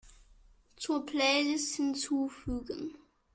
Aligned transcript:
Zur 0.77 1.05
Playlist 1.05 1.75
hinzufügen. 1.77 2.95